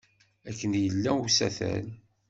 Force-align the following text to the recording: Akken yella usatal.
Akken 0.49 0.71
yella 0.83 1.11
usatal. 1.25 1.87